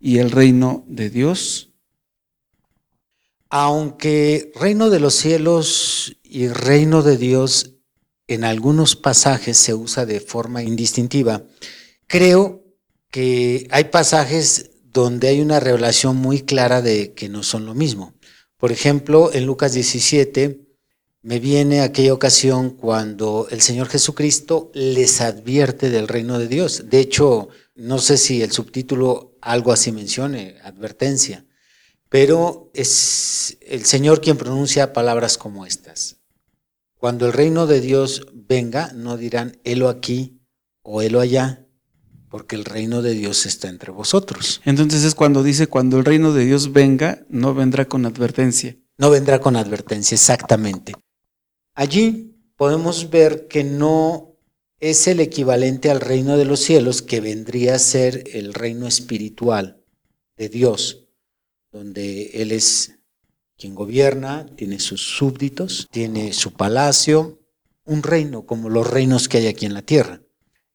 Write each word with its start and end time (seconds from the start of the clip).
y 0.00 0.18
el 0.18 0.30
reino 0.30 0.84
de 0.86 1.10
Dios? 1.10 1.70
Aunque 3.50 4.52
reino 4.54 4.90
de 4.90 5.00
los 5.00 5.14
cielos 5.14 6.16
y 6.22 6.48
reino 6.48 7.02
de 7.02 7.16
Dios 7.16 7.74
en 8.26 8.44
algunos 8.44 8.94
pasajes 8.94 9.56
se 9.56 9.74
usa 9.74 10.04
de 10.04 10.20
forma 10.20 10.62
indistintiva, 10.62 11.44
creo 12.06 12.62
que 13.10 13.66
hay 13.70 13.84
pasajes 13.84 14.70
donde 14.84 15.28
hay 15.28 15.40
una 15.40 15.60
revelación 15.60 16.16
muy 16.16 16.42
clara 16.42 16.82
de 16.82 17.14
que 17.14 17.28
no 17.28 17.42
son 17.42 17.64
lo 17.64 17.74
mismo. 17.74 18.14
Por 18.58 18.72
ejemplo, 18.72 19.32
en 19.32 19.46
Lucas 19.46 19.72
17 19.72 20.60
me 21.22 21.40
viene 21.40 21.80
aquella 21.80 22.12
ocasión 22.12 22.70
cuando 22.70 23.48
el 23.50 23.60
Señor 23.60 23.88
Jesucristo 23.88 24.70
les 24.74 25.20
advierte 25.20 25.90
del 25.90 26.08
reino 26.08 26.38
de 26.38 26.48
Dios. 26.48 26.84
De 26.90 27.00
hecho, 27.00 27.48
no 27.74 27.98
sé 27.98 28.16
si 28.16 28.42
el 28.42 28.52
subtítulo 28.52 29.27
algo 29.40 29.72
así 29.72 29.92
mencione, 29.92 30.56
advertencia, 30.62 31.46
pero 32.08 32.70
es 32.74 33.58
el 33.60 33.84
Señor 33.84 34.20
quien 34.20 34.36
pronuncia 34.36 34.92
palabras 34.92 35.38
como 35.38 35.66
estas. 35.66 36.16
Cuando 36.96 37.26
el 37.26 37.32
reino 37.32 37.66
de 37.66 37.80
Dios 37.80 38.26
venga, 38.32 38.92
no 38.92 39.16
dirán, 39.16 39.58
helo 39.64 39.88
aquí 39.88 40.40
o 40.82 41.02
helo 41.02 41.20
allá, 41.20 41.66
porque 42.28 42.56
el 42.56 42.64
reino 42.64 43.02
de 43.02 43.14
Dios 43.14 43.46
está 43.46 43.68
entre 43.68 43.92
vosotros. 43.92 44.60
Entonces 44.64 45.04
es 45.04 45.14
cuando 45.14 45.42
dice, 45.42 45.66
cuando 45.66 45.98
el 45.98 46.04
reino 46.04 46.32
de 46.32 46.44
Dios 46.44 46.72
venga, 46.72 47.24
no 47.28 47.54
vendrá 47.54 47.86
con 47.86 48.04
advertencia. 48.04 48.76
No 48.96 49.10
vendrá 49.10 49.40
con 49.40 49.56
advertencia, 49.56 50.14
exactamente. 50.14 50.94
Allí 51.74 52.36
podemos 52.56 53.10
ver 53.10 53.46
que 53.46 53.62
no 53.62 54.37
es 54.80 55.08
el 55.08 55.20
equivalente 55.20 55.90
al 55.90 56.00
reino 56.00 56.36
de 56.36 56.44
los 56.44 56.60
cielos, 56.60 57.02
que 57.02 57.20
vendría 57.20 57.74
a 57.74 57.78
ser 57.78 58.24
el 58.32 58.54
reino 58.54 58.86
espiritual 58.86 59.82
de 60.36 60.48
Dios, 60.48 61.08
donde 61.72 62.30
Él 62.34 62.52
es 62.52 62.94
quien 63.56 63.74
gobierna, 63.74 64.46
tiene 64.56 64.78
sus 64.78 65.16
súbditos, 65.16 65.88
tiene 65.90 66.32
su 66.32 66.52
palacio, 66.52 67.40
un 67.84 68.02
reino 68.02 68.46
como 68.46 68.68
los 68.68 68.88
reinos 68.88 69.28
que 69.28 69.38
hay 69.38 69.46
aquí 69.48 69.66
en 69.66 69.74
la 69.74 69.82
tierra, 69.82 70.22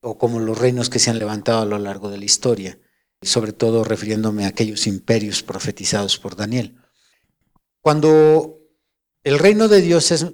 o 0.01 0.17
como 0.17 0.39
los 0.39 0.57
reinos 0.57 0.89
que 0.89 0.99
se 0.99 1.09
han 1.09 1.19
levantado 1.19 1.61
a 1.61 1.65
lo 1.65 1.79
largo 1.79 2.09
de 2.09 2.17
la 2.17 2.25
historia, 2.25 2.79
sobre 3.21 3.53
todo 3.53 3.85
refiriéndome 3.85 4.43
a 4.43 4.49
aquellos 4.49 4.85
imperios 4.85 5.43
profetizados 5.43 6.17
por 6.17 6.35
Daniel. 6.35 6.75
Cuando 7.79 8.59
el 9.23 9.39
reino 9.39 9.69
de 9.69 9.81
Dios 9.81 10.11
es 10.11 10.25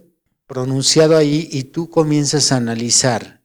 pronunciado 0.48 1.16
ahí 1.16 1.48
y 1.52 1.66
tú 1.66 1.92
comienzas 1.92 2.52
a 2.52 2.58
analizar 2.58 3.39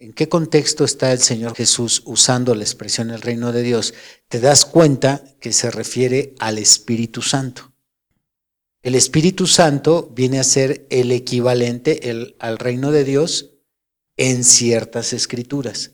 en 0.00 0.14
qué 0.14 0.30
contexto 0.30 0.84
está 0.84 1.12
el 1.12 1.20
Señor 1.20 1.54
Jesús 1.54 2.02
usando 2.06 2.54
la 2.54 2.64
expresión 2.64 3.10
el 3.10 3.20
reino 3.20 3.52
de 3.52 3.62
Dios, 3.62 3.92
te 4.28 4.40
das 4.40 4.64
cuenta 4.64 5.22
que 5.40 5.52
se 5.52 5.70
refiere 5.70 6.34
al 6.38 6.56
Espíritu 6.56 7.20
Santo. 7.20 7.72
El 8.82 8.94
Espíritu 8.94 9.46
Santo 9.46 10.10
viene 10.14 10.40
a 10.40 10.44
ser 10.44 10.86
el 10.88 11.12
equivalente 11.12 12.34
al 12.38 12.58
reino 12.58 12.92
de 12.92 13.04
Dios 13.04 13.50
en 14.16 14.42
ciertas 14.42 15.12
escrituras. 15.12 15.92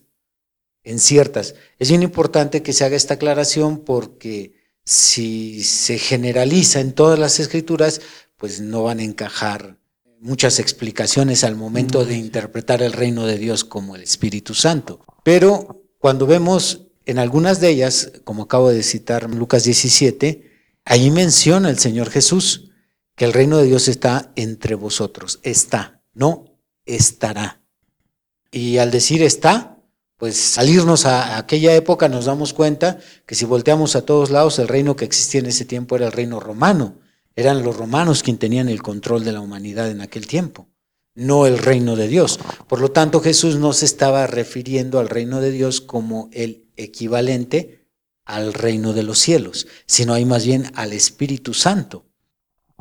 En 0.84 1.00
ciertas. 1.00 1.56
Es 1.80 1.88
bien 1.88 2.04
importante 2.04 2.62
que 2.62 2.72
se 2.72 2.84
haga 2.84 2.94
esta 2.94 3.14
aclaración 3.14 3.80
porque 3.80 4.54
si 4.84 5.64
se 5.64 5.98
generaliza 5.98 6.78
en 6.78 6.92
todas 6.92 7.18
las 7.18 7.40
escrituras, 7.40 8.00
pues 8.36 8.60
no 8.60 8.84
van 8.84 9.00
a 9.00 9.04
encajar 9.04 9.78
muchas 10.26 10.58
explicaciones 10.58 11.44
al 11.44 11.54
momento 11.54 12.04
de 12.04 12.16
interpretar 12.16 12.82
el 12.82 12.92
reino 12.92 13.26
de 13.26 13.38
Dios 13.38 13.64
como 13.64 13.94
el 13.94 14.02
Espíritu 14.02 14.54
Santo. 14.54 15.00
Pero 15.22 15.84
cuando 15.98 16.26
vemos 16.26 16.88
en 17.06 17.20
algunas 17.20 17.60
de 17.60 17.70
ellas, 17.70 18.10
como 18.24 18.42
acabo 18.42 18.70
de 18.70 18.82
citar 18.82 19.30
Lucas 19.30 19.62
17, 19.62 20.50
ahí 20.84 21.12
menciona 21.12 21.70
el 21.70 21.78
Señor 21.78 22.10
Jesús 22.10 22.72
que 23.14 23.24
el 23.24 23.32
reino 23.32 23.58
de 23.58 23.66
Dios 23.66 23.86
está 23.86 24.32
entre 24.34 24.74
vosotros. 24.74 25.38
Está, 25.44 26.02
no 26.12 26.58
estará. 26.84 27.62
Y 28.50 28.78
al 28.78 28.90
decir 28.90 29.22
está, 29.22 29.78
pues 30.16 30.36
salirnos 30.36 31.06
a 31.06 31.38
aquella 31.38 31.72
época 31.76 32.08
nos 32.08 32.24
damos 32.24 32.52
cuenta 32.52 32.98
que 33.26 33.36
si 33.36 33.44
volteamos 33.44 33.94
a 33.94 34.02
todos 34.02 34.30
lados, 34.30 34.58
el 34.58 34.66
reino 34.66 34.96
que 34.96 35.04
existía 35.04 35.38
en 35.38 35.46
ese 35.46 35.64
tiempo 35.64 35.94
era 35.94 36.06
el 36.06 36.12
reino 36.12 36.40
romano 36.40 37.05
eran 37.36 37.62
los 37.62 37.76
romanos 37.76 38.22
quienes 38.22 38.40
tenían 38.40 38.68
el 38.68 38.82
control 38.82 39.22
de 39.22 39.32
la 39.32 39.40
humanidad 39.40 39.90
en 39.90 40.00
aquel 40.00 40.26
tiempo, 40.26 40.68
no 41.14 41.46
el 41.46 41.58
reino 41.58 41.94
de 41.94 42.08
Dios. 42.08 42.40
Por 42.66 42.80
lo 42.80 42.90
tanto, 42.90 43.20
Jesús 43.20 43.56
no 43.56 43.74
se 43.74 43.84
estaba 43.84 44.26
refiriendo 44.26 44.98
al 44.98 45.10
reino 45.10 45.40
de 45.40 45.50
Dios 45.50 45.82
como 45.82 46.30
el 46.32 46.70
equivalente 46.76 47.86
al 48.24 48.54
reino 48.54 48.92
de 48.92 49.04
los 49.04 49.20
cielos, 49.20 49.68
sino 49.86 50.14
hay 50.14 50.24
más 50.24 50.44
bien 50.44 50.72
al 50.74 50.92
Espíritu 50.92 51.54
Santo. 51.54 52.06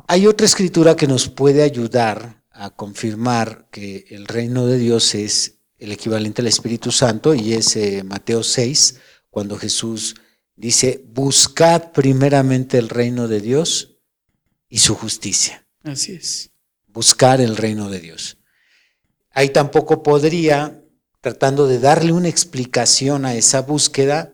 Hay 0.08 0.26
otra 0.26 0.46
escritura 0.46 0.96
que 0.96 1.06
nos 1.06 1.28
puede 1.28 1.62
ayudar 1.62 2.42
a 2.50 2.70
confirmar 2.70 3.68
que 3.70 4.06
el 4.10 4.26
reino 4.26 4.66
de 4.66 4.78
Dios 4.78 5.14
es 5.14 5.58
el 5.78 5.92
equivalente 5.92 6.42
al 6.42 6.48
Espíritu 6.48 6.90
Santo 6.90 7.34
y 7.34 7.52
es 7.52 7.76
eh, 7.76 8.02
Mateo 8.04 8.42
6, 8.42 8.98
cuando 9.30 9.56
Jesús 9.56 10.16
dice, 10.56 11.04
buscad 11.06 11.92
primeramente 11.92 12.78
el 12.78 12.88
reino 12.88 13.28
de 13.28 13.40
Dios 13.40 13.95
y 14.68 14.78
su 14.78 14.94
justicia. 14.94 15.66
Así 15.82 16.12
es. 16.12 16.50
Buscar 16.88 17.40
el 17.40 17.56
reino 17.56 17.90
de 17.90 18.00
Dios. 18.00 18.38
Ahí 19.30 19.50
tampoco 19.50 20.02
podría, 20.02 20.82
tratando 21.20 21.66
de 21.66 21.78
darle 21.78 22.12
una 22.12 22.28
explicación 22.28 23.26
a 23.26 23.34
esa 23.34 23.62
búsqueda, 23.62 24.32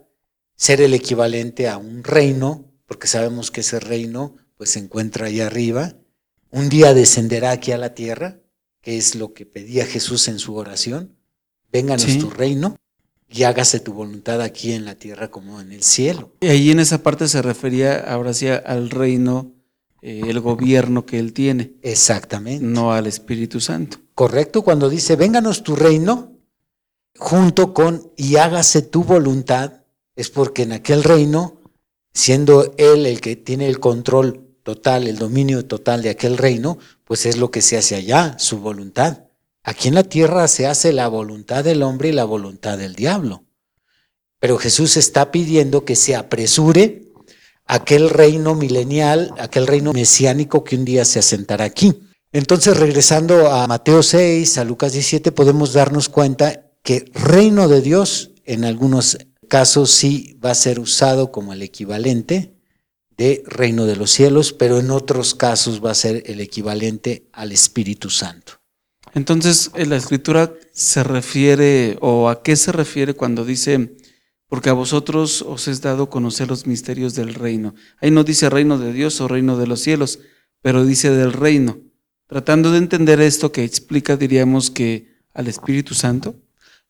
ser 0.56 0.80
el 0.80 0.94
equivalente 0.94 1.68
a 1.68 1.76
un 1.76 2.04
reino, 2.04 2.72
porque 2.86 3.08
sabemos 3.08 3.50
que 3.50 3.62
ese 3.62 3.80
reino 3.80 4.36
pues 4.56 4.70
se 4.70 4.78
encuentra 4.78 5.26
ahí 5.26 5.40
arriba. 5.40 5.94
Un 6.50 6.68
día 6.68 6.94
descenderá 6.94 7.50
aquí 7.50 7.72
a 7.72 7.78
la 7.78 7.94
tierra, 7.94 8.38
que 8.80 8.96
es 8.96 9.14
lo 9.14 9.32
que 9.32 9.46
pedía 9.46 9.86
Jesús 9.86 10.28
en 10.28 10.38
su 10.38 10.54
oración. 10.54 11.16
Vénganos 11.72 12.18
tu 12.18 12.30
reino 12.30 12.76
y 13.28 13.44
hágase 13.44 13.80
tu 13.80 13.92
voluntad 13.94 14.40
aquí 14.42 14.72
en 14.72 14.84
la 14.84 14.94
tierra 14.94 15.30
como 15.30 15.60
en 15.60 15.72
el 15.72 15.82
cielo. 15.82 16.36
Y 16.40 16.48
ahí 16.48 16.70
en 16.70 16.80
esa 16.80 17.02
parte 17.02 17.26
se 17.26 17.42
refería 17.42 17.98
ahora 17.98 18.34
sí 18.34 18.48
al 18.48 18.90
reino 18.90 19.52
eh, 20.02 20.22
el 20.26 20.40
gobierno 20.40 21.06
que 21.06 21.18
Él 21.18 21.32
tiene. 21.32 21.74
Exactamente. 21.82 22.64
No 22.64 22.92
al 22.92 23.06
Espíritu 23.06 23.60
Santo. 23.60 23.98
Correcto, 24.14 24.62
cuando 24.62 24.90
dice, 24.90 25.16
vénganos 25.16 25.62
tu 25.62 25.76
reino, 25.76 26.32
junto 27.16 27.72
con 27.72 28.12
y 28.16 28.36
hágase 28.36 28.82
tu 28.82 29.04
voluntad, 29.04 29.84
es 30.16 30.28
porque 30.28 30.64
en 30.64 30.72
aquel 30.72 31.04
reino, 31.04 31.60
siendo 32.12 32.74
Él 32.76 33.06
el 33.06 33.20
que 33.20 33.36
tiene 33.36 33.68
el 33.68 33.80
control 33.80 34.56
total, 34.64 35.06
el 35.06 35.18
dominio 35.18 35.64
total 35.64 36.02
de 36.02 36.10
aquel 36.10 36.36
reino, 36.36 36.78
pues 37.04 37.24
es 37.24 37.36
lo 37.36 37.50
que 37.50 37.62
se 37.62 37.78
hace 37.78 37.94
allá, 37.94 38.36
su 38.38 38.58
voluntad. 38.58 39.24
Aquí 39.62 39.88
en 39.88 39.94
la 39.94 40.02
tierra 40.02 40.48
se 40.48 40.66
hace 40.66 40.92
la 40.92 41.06
voluntad 41.06 41.62
del 41.62 41.82
hombre 41.82 42.08
y 42.08 42.12
la 42.12 42.24
voluntad 42.24 42.76
del 42.76 42.96
diablo. 42.96 43.44
Pero 44.40 44.58
Jesús 44.58 44.96
está 44.96 45.30
pidiendo 45.30 45.84
que 45.84 45.94
se 45.94 46.16
apresure 46.16 47.01
aquel 47.66 48.10
reino 48.10 48.54
milenial, 48.54 49.34
aquel 49.38 49.66
reino 49.66 49.92
mesiánico 49.92 50.64
que 50.64 50.76
un 50.76 50.84
día 50.84 51.04
se 51.04 51.18
asentará 51.18 51.64
aquí. 51.64 52.00
Entonces, 52.32 52.76
regresando 52.76 53.50
a 53.50 53.66
Mateo 53.66 54.02
6, 54.02 54.58
a 54.58 54.64
Lucas 54.64 54.92
17, 54.92 55.32
podemos 55.32 55.72
darnos 55.72 56.08
cuenta 56.08 56.70
que 56.82 57.04
reino 57.12 57.68
de 57.68 57.82
Dios 57.82 58.30
en 58.44 58.64
algunos 58.64 59.18
casos 59.48 59.90
sí 59.90 60.38
va 60.44 60.50
a 60.50 60.54
ser 60.54 60.80
usado 60.80 61.30
como 61.30 61.52
el 61.52 61.62
equivalente 61.62 62.54
de 63.16 63.42
reino 63.46 63.84
de 63.84 63.96
los 63.96 64.10
cielos, 64.10 64.52
pero 64.52 64.78
en 64.78 64.90
otros 64.90 65.34
casos 65.34 65.84
va 65.84 65.90
a 65.90 65.94
ser 65.94 66.22
el 66.26 66.40
equivalente 66.40 67.28
al 67.32 67.52
Espíritu 67.52 68.08
Santo. 68.08 68.54
Entonces, 69.14 69.70
la 69.74 69.96
escritura 69.96 70.54
se 70.72 71.04
refiere, 71.04 71.98
o 72.00 72.30
a 72.30 72.42
qué 72.42 72.56
se 72.56 72.72
refiere 72.72 73.12
cuando 73.14 73.44
dice 73.44 73.94
porque 74.52 74.68
a 74.68 74.74
vosotros 74.74 75.40
os 75.40 75.66
es 75.66 75.80
dado 75.80 76.10
conocer 76.10 76.48
los 76.48 76.66
misterios 76.66 77.14
del 77.14 77.32
reino. 77.32 77.74
Ahí 78.02 78.10
no 78.10 78.22
dice 78.22 78.50
reino 78.50 78.76
de 78.76 78.92
Dios 78.92 79.18
o 79.22 79.26
reino 79.26 79.56
de 79.56 79.66
los 79.66 79.80
cielos, 79.80 80.18
pero 80.60 80.84
dice 80.84 81.08
del 81.08 81.32
reino. 81.32 81.78
Tratando 82.26 82.70
de 82.70 82.76
entender 82.76 83.22
esto 83.22 83.50
que 83.50 83.64
explica, 83.64 84.18
diríamos 84.18 84.70
que 84.70 85.08
al 85.32 85.48
Espíritu 85.48 85.94
Santo. 85.94 86.34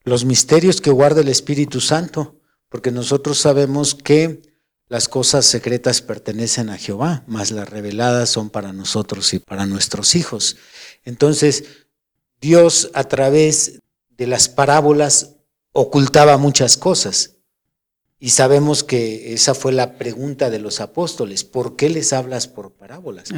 Los 0.02 0.24
misterios 0.24 0.80
que 0.80 0.90
guarda 0.90 1.20
el 1.20 1.28
Espíritu 1.28 1.80
Santo, 1.80 2.40
porque 2.68 2.90
nosotros 2.90 3.38
sabemos 3.38 3.94
que 3.94 4.42
las 4.88 5.06
cosas 5.06 5.46
secretas 5.46 6.02
pertenecen 6.02 6.68
a 6.68 6.78
Jehová, 6.78 7.22
mas 7.28 7.52
las 7.52 7.70
reveladas 7.70 8.28
son 8.28 8.50
para 8.50 8.72
nosotros 8.72 9.32
y 9.34 9.38
para 9.38 9.66
nuestros 9.66 10.16
hijos. 10.16 10.56
Entonces, 11.04 11.62
Dios 12.40 12.90
a 12.92 13.04
través 13.04 13.78
de 14.08 14.26
las 14.26 14.48
parábolas 14.48 15.36
ocultaba 15.70 16.38
muchas 16.38 16.76
cosas. 16.76 17.31
Y 18.24 18.30
sabemos 18.30 18.84
que 18.84 19.34
esa 19.34 19.52
fue 19.52 19.72
la 19.72 19.98
pregunta 19.98 20.48
de 20.48 20.60
los 20.60 20.80
apóstoles. 20.80 21.42
¿Por 21.42 21.74
qué 21.74 21.90
les 21.90 22.12
hablas 22.12 22.46
por 22.46 22.70
parábolas? 22.70 23.30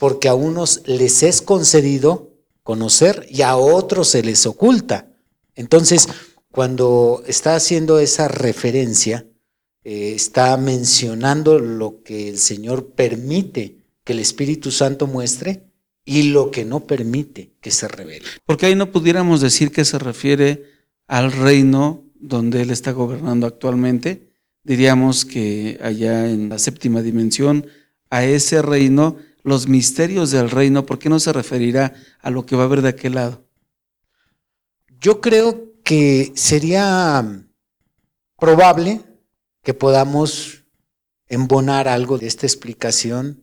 Porque 0.00 0.26
a 0.26 0.34
unos 0.34 0.82
les 0.84 1.22
es 1.22 1.40
concedido 1.40 2.32
conocer 2.64 3.24
y 3.30 3.42
a 3.42 3.54
otros 3.54 4.08
se 4.08 4.24
les 4.24 4.44
oculta. 4.46 5.06
Entonces, 5.54 6.08
cuando 6.50 7.22
está 7.28 7.54
haciendo 7.54 8.00
esa 8.00 8.26
referencia, 8.26 9.28
eh, 9.84 10.14
está 10.16 10.56
mencionando 10.56 11.60
lo 11.60 12.02
que 12.02 12.28
el 12.28 12.38
Señor 12.38 12.94
permite 12.96 13.76
que 14.02 14.12
el 14.12 14.18
Espíritu 14.18 14.72
Santo 14.72 15.06
muestre 15.06 15.68
y 16.04 16.32
lo 16.32 16.50
que 16.50 16.64
no 16.64 16.80
permite 16.80 17.52
que 17.60 17.70
se 17.70 17.86
revele. 17.86 18.26
Porque 18.44 18.66
ahí 18.66 18.74
no 18.74 18.90
pudiéramos 18.90 19.40
decir 19.40 19.70
que 19.70 19.84
se 19.84 20.00
refiere 20.00 20.64
al 21.06 21.30
reino 21.30 22.02
donde 22.16 22.62
Él 22.62 22.70
está 22.72 22.90
gobernando 22.90 23.46
actualmente. 23.46 24.31
Diríamos 24.64 25.24
que 25.24 25.78
allá 25.82 26.28
en 26.28 26.48
la 26.48 26.58
séptima 26.58 27.02
dimensión, 27.02 27.66
a 28.10 28.24
ese 28.24 28.62
reino, 28.62 29.16
los 29.42 29.66
misterios 29.66 30.30
del 30.30 30.50
reino, 30.50 30.86
¿por 30.86 30.98
qué 30.98 31.08
no 31.08 31.18
se 31.18 31.32
referirá 31.32 31.94
a 32.20 32.30
lo 32.30 32.46
que 32.46 32.54
va 32.54 32.62
a 32.62 32.66
haber 32.66 32.82
de 32.82 32.90
aquel 32.90 33.16
lado? 33.16 33.44
Yo 35.00 35.20
creo 35.20 35.72
que 35.82 36.32
sería 36.36 37.44
probable 38.38 39.00
que 39.62 39.74
podamos 39.74 40.64
embonar 41.28 41.88
algo 41.88 42.18
de 42.18 42.28
esta 42.28 42.46
explicación 42.46 43.42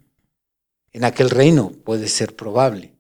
en 0.92 1.04
aquel 1.04 1.30
reino, 1.30 1.72
puede 1.84 2.08
ser 2.08 2.36
probable, 2.36 2.96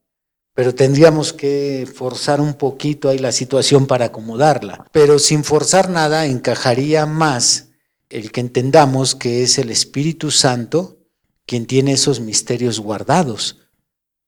pero 0.53 0.75
tendríamos 0.75 1.31
que 1.31 1.87
forzar 1.93 2.41
un 2.41 2.53
poquito 2.53 3.07
ahí 3.07 3.17
la 3.17 3.31
situación 3.31 3.87
para 3.87 4.05
acomodarla, 4.05 4.85
pero 4.91 5.19
sin 5.19 5.43
forzar 5.43 5.89
nada 5.89 6.25
encajaría 6.25 7.05
más 7.05 7.68
el 8.09 8.31
que 8.31 8.41
entendamos 8.41 9.15
que 9.15 9.43
es 9.43 9.57
el 9.59 9.69
Espíritu 9.69 10.31
Santo 10.31 10.99
quien 11.45 11.65
tiene 11.65 11.93
esos 11.93 12.19
misterios 12.19 12.79
guardados. 12.79 13.57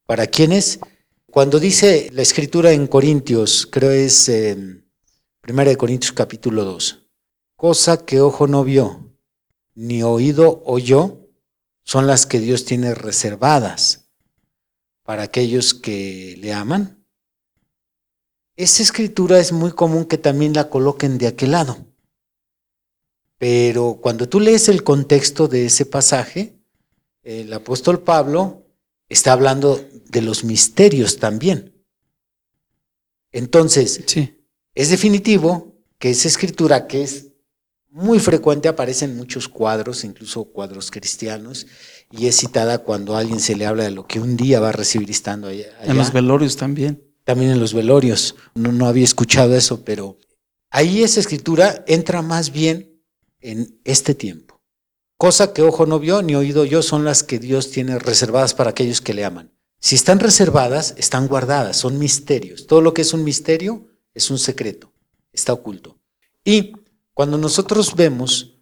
¿Para 0.07 0.25
quiénes? 0.25 0.79
Cuando 1.29 1.59
dice 1.59 2.09
la 2.13 2.23
escritura 2.23 2.71
en 2.71 2.87
Corintios, 2.87 3.67
creo 3.71 3.91
es 3.91 4.27
eh, 4.27 4.57
1 5.47 5.65
de 5.65 5.77
Corintios 5.77 6.13
capítulo 6.13 6.65
2, 6.65 7.07
cosa 7.55 8.05
que 8.05 8.21
ojo 8.21 8.47
no 8.47 8.63
vio, 8.63 9.15
ni 9.75 10.01
oído 10.01 10.63
oyó, 10.65 11.29
son 11.83 12.07
las 12.07 12.25
que 12.25 12.39
Dios 12.39 12.65
tiene 12.65 12.95
reservadas 12.95 14.09
para 15.03 15.23
aquellos 15.23 15.73
que 15.73 16.37
le 16.39 16.53
aman. 16.53 17.05
Esa 18.55 18.81
escritura 18.81 19.39
es 19.39 19.51
muy 19.51 19.71
común 19.71 20.05
que 20.05 20.17
también 20.17 20.53
la 20.53 20.69
coloquen 20.69 21.17
de 21.17 21.27
aquel 21.27 21.51
lado. 21.51 21.90
Pero 23.41 23.97
cuando 23.99 24.29
tú 24.29 24.39
lees 24.39 24.69
el 24.69 24.83
contexto 24.83 25.47
de 25.47 25.65
ese 25.65 25.87
pasaje, 25.87 26.61
el 27.23 27.51
apóstol 27.51 28.03
Pablo 28.03 28.67
está 29.09 29.33
hablando 29.33 29.83
de 30.09 30.21
los 30.21 30.43
misterios 30.43 31.17
también. 31.17 31.73
Entonces, 33.31 33.99
es 34.75 34.89
definitivo 34.91 35.75
que 35.97 36.11
esa 36.11 36.27
escritura 36.27 36.85
que 36.85 37.01
es 37.01 37.29
muy 37.89 38.19
frecuente 38.19 38.67
aparece 38.67 39.05
en 39.05 39.17
muchos 39.17 39.47
cuadros, 39.47 40.03
incluso 40.03 40.43
cuadros 40.43 40.91
cristianos, 40.91 41.65
y 42.11 42.27
es 42.27 42.37
citada 42.37 42.83
cuando 42.83 43.15
a 43.15 43.21
alguien 43.21 43.39
se 43.39 43.55
le 43.55 43.65
habla 43.65 43.85
de 43.85 43.91
lo 43.91 44.05
que 44.05 44.19
un 44.19 44.37
día 44.37 44.59
va 44.59 44.69
a 44.69 44.73
recibir 44.73 45.09
estando 45.09 45.47
allá. 45.47 45.65
En 45.81 45.97
los 45.97 46.13
velorios 46.13 46.57
también. 46.57 47.03
También 47.23 47.49
en 47.49 47.59
los 47.59 47.73
velorios. 47.73 48.35
No, 48.53 48.71
no 48.71 48.85
había 48.85 49.03
escuchado 49.03 49.55
eso, 49.55 49.83
pero 49.83 50.19
ahí 50.69 51.01
esa 51.01 51.19
escritura 51.19 51.83
entra 51.87 52.21
más 52.21 52.51
bien 52.51 52.90
en 53.41 53.79
este 53.83 54.15
tiempo. 54.15 54.61
Cosa 55.17 55.53
que 55.53 55.61
ojo 55.61 55.85
no 55.85 55.99
vio 55.99 56.21
ni 56.21 56.35
oído 56.35 56.65
yo 56.65 56.81
son 56.81 57.05
las 57.05 57.23
que 57.23 57.37
Dios 57.37 57.69
tiene 57.69 57.99
reservadas 57.99 58.53
para 58.53 58.71
aquellos 58.71 59.01
que 59.01 59.13
le 59.13 59.25
aman. 59.25 59.51
Si 59.79 59.95
están 59.95 60.19
reservadas, 60.19 60.95
están 60.97 61.27
guardadas, 61.27 61.77
son 61.77 61.99
misterios. 61.99 62.67
Todo 62.67 62.81
lo 62.81 62.93
que 62.93 63.01
es 63.01 63.13
un 63.13 63.23
misterio 63.23 63.87
es 64.13 64.29
un 64.29 64.37
secreto, 64.37 64.93
está 65.31 65.53
oculto. 65.53 65.99
Y 66.43 66.73
cuando 67.13 67.37
nosotros 67.37 67.95
vemos 67.95 68.59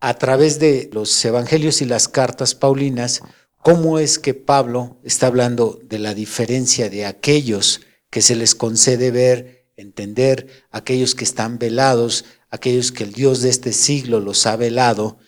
a 0.00 0.14
través 0.14 0.58
de 0.58 0.90
los 0.92 1.24
evangelios 1.24 1.80
y 1.80 1.86
las 1.86 2.08
cartas 2.08 2.54
paulinas, 2.54 3.22
cómo 3.62 3.98
es 3.98 4.18
que 4.18 4.34
Pablo 4.34 4.98
está 5.04 5.26
hablando 5.26 5.80
de 5.84 5.98
la 5.98 6.12
diferencia 6.12 6.90
de 6.90 7.06
aquellos 7.06 7.80
que 8.10 8.20
se 8.20 8.36
les 8.36 8.54
concede 8.54 9.10
ver, 9.10 9.63
entender, 9.76 10.64
aquellos 10.70 11.14
que 11.14 11.24
están 11.24 11.58
velados, 11.58 12.24
aquellos 12.50 12.92
que 12.92 13.04
el 13.04 13.12
Dios 13.12 13.42
de 13.42 13.50
este 13.50 13.72
siglo 13.72 14.20
los 14.20 14.46
ha 14.46 14.56
velado, 14.56 15.18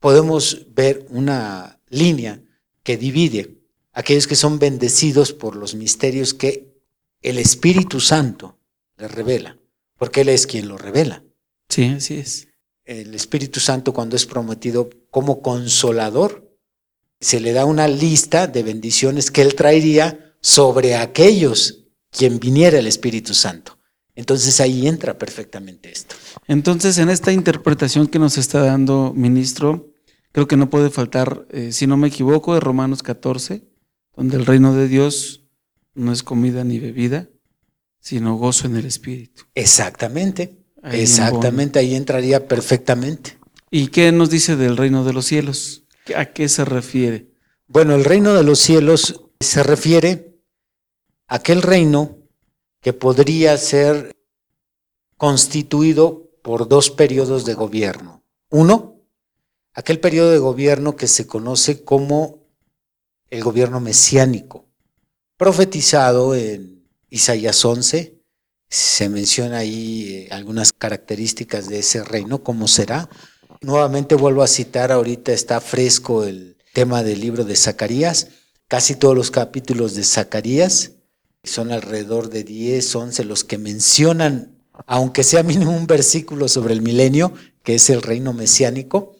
podemos 0.00 0.66
ver 0.74 1.06
una 1.10 1.80
línea 1.88 2.42
que 2.82 2.96
divide 2.96 3.58
aquellos 3.92 4.26
que 4.26 4.36
son 4.36 4.58
bendecidos 4.58 5.32
por 5.32 5.56
los 5.56 5.74
misterios 5.74 6.34
que 6.34 6.72
el 7.20 7.38
Espíritu 7.38 8.00
Santo 8.00 8.58
les 8.96 9.10
revela, 9.10 9.58
porque 9.96 10.22
Él 10.22 10.30
es 10.30 10.46
quien 10.46 10.68
lo 10.68 10.78
revela. 10.78 11.22
Sí, 11.68 11.84
así 11.84 12.14
es. 12.14 12.48
El 12.84 13.14
Espíritu 13.14 13.60
Santo 13.60 13.92
cuando 13.92 14.16
es 14.16 14.26
prometido 14.26 14.90
como 15.10 15.40
consolador, 15.40 16.52
se 17.20 17.38
le 17.38 17.52
da 17.52 17.64
una 17.64 17.86
lista 17.86 18.48
de 18.48 18.64
bendiciones 18.64 19.30
que 19.30 19.42
él 19.42 19.54
traería 19.54 20.34
sobre 20.40 20.96
aquellos 20.96 21.84
quien 22.10 22.40
viniera 22.40 22.80
el 22.80 22.88
Espíritu 22.88 23.32
Santo. 23.32 23.78
Entonces 24.14 24.60
ahí 24.60 24.86
entra 24.86 25.18
perfectamente 25.18 25.90
esto. 25.90 26.14
Entonces 26.46 26.98
en 26.98 27.08
esta 27.08 27.32
interpretación 27.32 28.06
que 28.06 28.18
nos 28.18 28.38
está 28.38 28.62
dando 28.62 29.12
ministro, 29.14 29.90
creo 30.32 30.46
que 30.46 30.56
no 30.56 30.70
puede 30.70 30.90
faltar, 30.90 31.46
eh, 31.50 31.72
si 31.72 31.86
no 31.86 31.96
me 31.96 32.08
equivoco, 32.08 32.54
de 32.54 32.60
Romanos 32.60 33.02
14, 33.02 33.64
donde 34.16 34.36
el 34.36 34.46
reino 34.46 34.74
de 34.74 34.88
Dios 34.88 35.44
no 35.94 36.12
es 36.12 36.22
comida 36.22 36.64
ni 36.64 36.78
bebida, 36.78 37.28
sino 38.00 38.36
gozo 38.36 38.66
en 38.66 38.76
el 38.76 38.86
Espíritu. 38.86 39.44
Exactamente. 39.54 40.58
Exactamente, 40.90 41.78
ahí 41.78 41.94
entraría 41.94 42.48
perfectamente. 42.48 43.38
¿Y 43.70 43.88
qué 43.88 44.10
nos 44.10 44.30
dice 44.30 44.56
del 44.56 44.76
reino 44.76 45.04
de 45.04 45.12
los 45.12 45.26
cielos? 45.26 45.84
¿A 46.16 46.26
qué 46.26 46.48
se 46.48 46.64
refiere? 46.64 47.30
Bueno, 47.68 47.94
el 47.94 48.04
reino 48.04 48.34
de 48.34 48.42
los 48.42 48.58
cielos 48.58 49.24
se 49.38 49.62
refiere 49.62 50.36
a 51.28 51.36
aquel 51.36 51.62
reino 51.62 52.18
que 52.82 52.92
podría 52.92 53.56
ser 53.56 54.12
constituido 55.16 56.30
por 56.42 56.68
dos 56.68 56.90
periodos 56.90 57.44
de 57.44 57.54
gobierno. 57.54 58.24
Uno, 58.50 59.00
aquel 59.72 60.00
periodo 60.00 60.32
de 60.32 60.38
gobierno 60.38 60.96
que 60.96 61.06
se 61.06 61.26
conoce 61.26 61.84
como 61.84 62.42
el 63.30 63.42
gobierno 63.42 63.80
mesiánico, 63.80 64.66
profetizado 65.36 66.34
en 66.34 66.88
Isaías 67.08 67.64
11, 67.64 68.20
se 68.68 69.08
menciona 69.08 69.58
ahí 69.58 70.08
eh, 70.08 70.28
algunas 70.32 70.72
características 70.72 71.68
de 71.68 71.78
ese 71.78 72.02
reino, 72.02 72.42
cómo 72.42 72.66
será. 72.66 73.08
Nuevamente 73.60 74.16
vuelvo 74.16 74.42
a 74.42 74.48
citar, 74.48 74.90
ahorita 74.90 75.32
está 75.32 75.60
fresco 75.60 76.24
el 76.24 76.56
tema 76.72 77.02
del 77.02 77.20
libro 77.20 77.44
de 77.44 77.54
Zacarías, 77.54 78.28
casi 78.66 78.96
todos 78.96 79.14
los 79.14 79.30
capítulos 79.30 79.94
de 79.94 80.02
Zacarías, 80.02 80.92
son 81.44 81.72
alrededor 81.72 82.30
de 82.30 82.44
10, 82.44 82.94
11 82.94 83.24
los 83.24 83.44
que 83.44 83.58
mencionan, 83.58 84.62
aunque 84.86 85.24
sea 85.24 85.42
mínimo 85.42 85.76
un 85.76 85.86
versículo 85.86 86.48
sobre 86.48 86.74
el 86.74 86.82
milenio, 86.82 87.32
que 87.62 87.74
es 87.74 87.90
el 87.90 88.02
reino 88.02 88.32
mesiánico, 88.32 89.16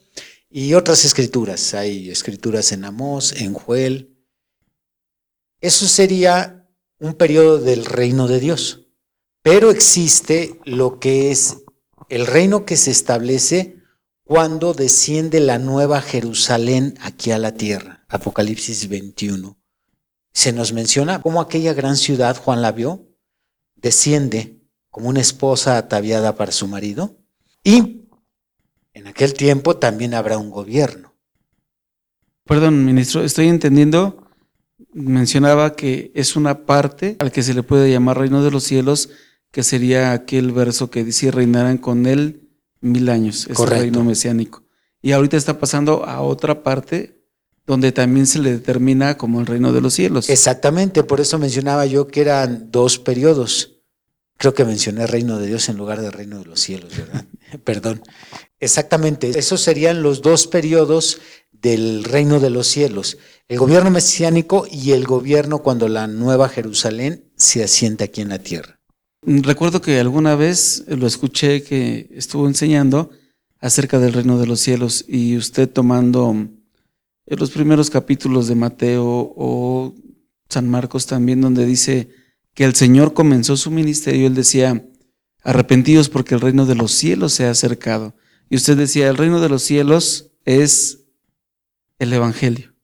y 0.50 0.74
otras 0.74 1.04
escrituras, 1.04 1.74
hay 1.74 2.10
escrituras 2.10 2.72
en 2.72 2.84
Amós, 2.84 3.32
en 3.32 3.54
Joel. 3.54 4.14
Eso 5.60 5.86
sería 5.86 6.68
un 6.98 7.14
periodo 7.14 7.58
del 7.58 7.86
reino 7.86 8.28
de 8.28 8.38
Dios. 8.38 8.80
Pero 9.42 9.70
existe 9.70 10.60
lo 10.64 11.00
que 11.00 11.30
es 11.30 11.56
el 12.10 12.26
reino 12.26 12.66
que 12.66 12.76
se 12.76 12.90
establece 12.90 13.76
cuando 14.24 14.74
desciende 14.74 15.40
la 15.40 15.58
nueva 15.58 16.00
Jerusalén 16.00 16.94
aquí 17.00 17.30
a 17.32 17.38
la 17.38 17.54
tierra. 17.54 18.04
Apocalipsis 18.08 18.88
21. 18.88 19.61
Se 20.32 20.52
nos 20.52 20.72
menciona 20.72 21.20
cómo 21.20 21.40
aquella 21.40 21.74
gran 21.74 21.96
ciudad, 21.96 22.36
Juan 22.36 22.62
la 22.62 22.72
vio, 22.72 23.06
desciende 23.76 24.60
como 24.90 25.08
una 25.08 25.20
esposa 25.20 25.78
ataviada 25.78 26.36
para 26.36 26.52
su 26.52 26.66
marido 26.68 27.18
y 27.64 28.08
en 28.94 29.06
aquel 29.06 29.34
tiempo 29.34 29.76
también 29.76 30.14
habrá 30.14 30.38
un 30.38 30.50
gobierno. 30.50 31.14
Perdón, 32.44 32.84
ministro, 32.84 33.22
estoy 33.22 33.48
entendiendo, 33.48 34.26
mencionaba 34.92 35.74
que 35.74 36.12
es 36.14 36.36
una 36.36 36.66
parte 36.66 37.16
al 37.20 37.32
que 37.32 37.42
se 37.42 37.54
le 37.54 37.62
puede 37.62 37.90
llamar 37.90 38.18
reino 38.18 38.42
de 38.42 38.50
los 38.50 38.64
cielos 38.64 39.10
que 39.50 39.62
sería 39.62 40.12
aquel 40.12 40.50
verso 40.50 40.90
que 40.90 41.04
dice 41.04 41.30
reinarán 41.30 41.78
con 41.78 42.06
él 42.06 42.48
mil 42.80 43.08
años, 43.10 43.46
es 43.48 43.60
el 43.60 43.68
reino 43.68 44.02
mesiánico. 44.02 44.64
y 45.00 45.12
ahorita 45.12 45.36
está 45.36 45.58
pasando 45.58 46.04
a 46.04 46.20
otra 46.20 46.62
parte 46.62 47.21
donde 47.66 47.92
también 47.92 48.26
se 48.26 48.38
le 48.38 48.52
determina 48.52 49.16
como 49.16 49.40
el 49.40 49.46
reino 49.46 49.72
de 49.72 49.80
los 49.80 49.94
cielos. 49.94 50.28
Exactamente, 50.28 51.04
por 51.04 51.20
eso 51.20 51.38
mencionaba 51.38 51.86
yo 51.86 52.08
que 52.08 52.20
eran 52.20 52.70
dos 52.70 52.98
periodos. 52.98 53.78
Creo 54.36 54.54
que 54.54 54.64
mencioné 54.64 55.06
reino 55.06 55.38
de 55.38 55.46
Dios 55.46 55.68
en 55.68 55.76
lugar 55.76 56.00
de 56.00 56.10
reino 56.10 56.38
de 56.38 56.46
los 56.46 56.60
cielos, 56.60 56.96
¿verdad? 56.96 57.24
Perdón. 57.64 58.02
Exactamente, 58.58 59.38
esos 59.38 59.60
serían 59.60 60.02
los 60.02 60.22
dos 60.22 60.46
periodos 60.46 61.20
del 61.52 62.04
reino 62.04 62.40
de 62.40 62.50
los 62.50 62.66
cielos. 62.66 63.18
El 63.48 63.58
gobierno 63.58 63.90
mesiánico 63.90 64.66
y 64.70 64.92
el 64.92 65.04
gobierno 65.04 65.62
cuando 65.62 65.88
la 65.88 66.06
nueva 66.08 66.48
Jerusalén 66.48 67.30
se 67.36 67.62
asienta 67.62 68.04
aquí 68.04 68.20
en 68.20 68.30
la 68.30 68.38
tierra. 68.38 68.80
Recuerdo 69.24 69.80
que 69.80 70.00
alguna 70.00 70.34
vez 70.34 70.84
lo 70.88 71.06
escuché 71.06 71.62
que 71.62 72.08
estuvo 72.12 72.48
enseñando 72.48 73.10
acerca 73.60 74.00
del 74.00 74.12
reino 74.12 74.38
de 74.38 74.46
los 74.46 74.58
cielos 74.58 75.04
y 75.06 75.36
usted 75.36 75.70
tomando 75.70 76.48
en 77.26 77.38
los 77.38 77.50
primeros 77.50 77.90
capítulos 77.90 78.48
de 78.48 78.54
Mateo 78.54 79.32
o 79.36 79.94
San 80.48 80.68
Marcos 80.68 81.06
también, 81.06 81.40
donde 81.40 81.66
dice 81.66 82.10
que 82.54 82.64
el 82.64 82.74
Señor 82.74 83.14
comenzó 83.14 83.56
su 83.56 83.70
ministerio, 83.70 84.26
él 84.26 84.34
decía, 84.34 84.86
arrepentidos 85.42 86.08
porque 86.08 86.34
el 86.34 86.40
reino 86.40 86.66
de 86.66 86.74
los 86.74 86.92
cielos 86.92 87.32
se 87.32 87.46
ha 87.46 87.50
acercado. 87.50 88.14
Y 88.50 88.56
usted 88.56 88.76
decía, 88.76 89.08
el 89.08 89.16
reino 89.16 89.40
de 89.40 89.48
los 89.48 89.62
cielos 89.62 90.32
es 90.44 91.04
el 91.98 92.12
Evangelio, 92.12 92.74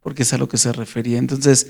porque 0.00 0.24
es 0.24 0.32
a 0.32 0.38
lo 0.38 0.48
que 0.48 0.58
se 0.58 0.72
refería. 0.72 1.18
Entonces, 1.18 1.68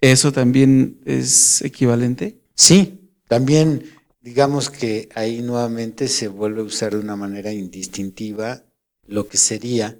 ¿eso 0.00 0.32
también 0.32 1.00
es 1.04 1.62
equivalente? 1.62 2.40
Sí, 2.54 3.10
también 3.26 3.84
digamos 4.20 4.70
que 4.70 5.08
ahí 5.14 5.40
nuevamente 5.42 6.06
se 6.06 6.28
vuelve 6.28 6.60
a 6.60 6.64
usar 6.64 6.92
de 6.92 7.00
una 7.00 7.16
manera 7.16 7.52
indistintiva 7.52 8.62
lo 9.06 9.26
que 9.26 9.38
sería 9.38 9.98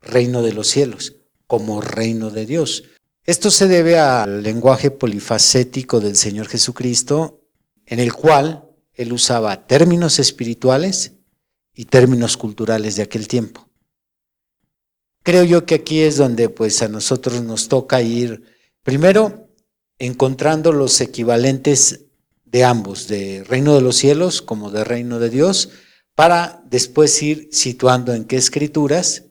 reino 0.00 0.42
de 0.42 0.52
los 0.52 0.68
cielos, 0.68 1.16
como 1.46 1.80
reino 1.80 2.30
de 2.30 2.46
Dios. 2.46 2.84
Esto 3.24 3.50
se 3.50 3.68
debe 3.68 3.98
al 3.98 4.42
lenguaje 4.42 4.90
polifacético 4.90 6.00
del 6.00 6.16
Señor 6.16 6.48
Jesucristo, 6.48 7.44
en 7.86 8.00
el 8.00 8.12
cual 8.12 8.68
él 8.94 9.12
usaba 9.12 9.66
términos 9.66 10.18
espirituales 10.18 11.12
y 11.74 11.86
términos 11.86 12.36
culturales 12.36 12.96
de 12.96 13.02
aquel 13.02 13.28
tiempo. 13.28 13.68
Creo 15.22 15.44
yo 15.44 15.66
que 15.66 15.76
aquí 15.76 16.00
es 16.00 16.16
donde 16.16 16.48
pues 16.48 16.82
a 16.82 16.88
nosotros 16.88 17.42
nos 17.42 17.68
toca 17.68 18.00
ir 18.00 18.42
primero 18.82 19.48
encontrando 19.98 20.72
los 20.72 21.00
equivalentes 21.00 22.06
de 22.44 22.64
ambos, 22.64 23.06
de 23.06 23.44
reino 23.44 23.74
de 23.74 23.82
los 23.82 23.96
cielos 23.96 24.42
como 24.42 24.70
de 24.70 24.82
reino 24.82 25.18
de 25.18 25.30
Dios, 25.30 25.68
para 26.14 26.62
después 26.66 27.22
ir 27.22 27.48
situando 27.52 28.14
en 28.14 28.24
qué 28.24 28.36
escrituras 28.36 29.29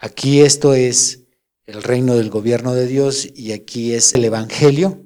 Aquí 0.00 0.40
esto 0.40 0.74
es 0.74 1.24
el 1.66 1.82
reino 1.82 2.16
del 2.16 2.30
gobierno 2.30 2.74
de 2.74 2.86
Dios 2.86 3.28
y 3.34 3.52
aquí 3.52 3.94
es 3.94 4.14
el 4.14 4.24
Evangelio. 4.24 5.04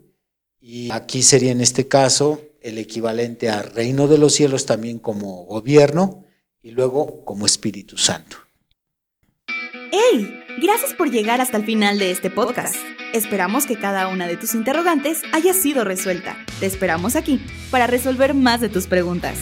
Y 0.61 0.90
aquí 0.92 1.22
sería 1.22 1.50
en 1.50 1.61
este 1.61 1.88
caso 1.88 2.40
el 2.61 2.78
equivalente 2.78 3.49
a 3.50 3.62
reino 3.62 4.06
de 4.06 4.18
los 4.18 4.34
cielos 4.34 4.66
también 4.66 4.99
como 4.99 5.44
gobierno 5.44 6.25
y 6.62 6.70
luego 6.70 7.25
como 7.25 7.46
Espíritu 7.46 7.99
Santo. 7.99 8.37
¡Hey! 9.90 10.38
Gracias 10.61 10.94
por 10.94 11.11
llegar 11.11 11.40
hasta 11.40 11.56
el 11.56 11.64
final 11.64 11.99
de 11.99 12.11
este 12.11 12.30
podcast. 12.30 12.76
Esperamos 13.12 13.66
que 13.66 13.78
cada 13.78 14.08
una 14.08 14.26
de 14.26 14.37
tus 14.37 14.54
interrogantes 14.54 15.22
haya 15.32 15.54
sido 15.54 15.84
resuelta. 15.84 16.37
Te 16.61 16.66
esperamos 16.66 17.16
aquí 17.16 17.40
para 17.70 17.87
resolver 17.87 18.34
más 18.34 18.61
de 18.61 18.68
tus 18.68 18.87
preguntas. 18.87 19.38